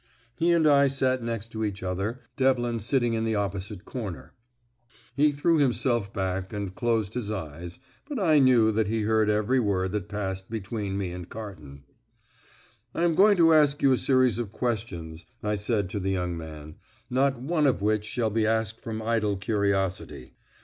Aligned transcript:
He 0.35 0.49
and 0.51 0.65
I 0.65 0.87
sat 0.87 1.21
next 1.21 1.49
to 1.49 1.63
each 1.63 1.83
other, 1.83 2.21
Devlin 2.35 2.79
sitting 2.79 3.13
in 3.13 3.23
the 3.23 3.35
opposite 3.35 3.85
corner. 3.85 4.33
He 5.15 5.31
threw 5.31 5.59
himself 5.59 6.11
back, 6.11 6.51
and 6.51 6.73
closed 6.73 7.13
his 7.13 7.29
eyes, 7.29 7.77
but 8.09 8.17
I 8.17 8.39
knew 8.39 8.71
that 8.71 8.87
he 8.87 9.01
heard 9.03 9.29
every 9.29 9.59
word 9.59 9.91
that 9.91 10.09
passed 10.09 10.49
between 10.49 10.97
me 10.97 11.11
and 11.11 11.29
Carton. 11.29 11.83
"I 12.95 13.03
am 13.03 13.13
going 13.13 13.37
to 13.37 13.53
ask 13.53 13.83
you 13.83 13.91
a 13.93 13.97
series 13.99 14.39
of 14.39 14.51
questions," 14.51 15.27
I 15.43 15.53
said 15.53 15.87
to 15.91 15.99
the 15.99 16.09
young 16.09 16.35
man, 16.35 16.77
"not 17.11 17.39
one 17.39 17.67
of 17.67 17.83
which 17.83 18.03
shall 18.05 18.31
be 18.31 18.47
asked 18.47 18.81
from 18.81 19.03
idle 19.03 19.37
curiosity. 19.37 20.33